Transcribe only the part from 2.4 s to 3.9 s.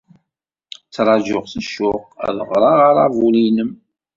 ɣreɣ aṛabul-nnem.